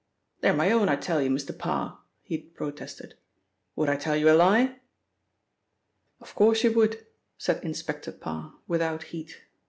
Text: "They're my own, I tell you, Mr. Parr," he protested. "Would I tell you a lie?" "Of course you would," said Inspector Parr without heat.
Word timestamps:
"They're 0.39 0.55
my 0.55 0.71
own, 0.71 0.89
I 0.89 0.95
tell 0.95 1.21
you, 1.21 1.29
Mr. 1.29 1.55
Parr," 1.55 1.99
he 2.23 2.39
protested. 2.39 3.13
"Would 3.75 3.87
I 3.87 3.97
tell 3.97 4.15
you 4.15 4.31
a 4.31 4.33
lie?" 4.33 4.79
"Of 6.19 6.33
course 6.33 6.63
you 6.63 6.71
would," 6.71 7.05
said 7.37 7.63
Inspector 7.63 8.11
Parr 8.13 8.55
without 8.67 9.03
heat. 9.03 9.41